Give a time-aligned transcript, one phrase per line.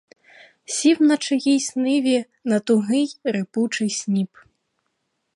[0.65, 4.37] Сів на чиїйсь ниві на тугий, рипучий сніп.